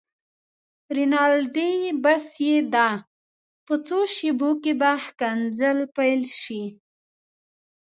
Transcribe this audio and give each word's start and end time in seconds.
رینالډي: 0.95 1.73
بس 2.03 2.27
یې 2.47 2.57
ده، 2.73 2.89
په 3.65 3.73
څو 3.87 3.99
شېبو 4.15 4.49
کې 4.63 4.73
به 4.81 4.91
ښکنځل 5.05 5.77
پيل 5.95 6.21
شي. 6.41 6.63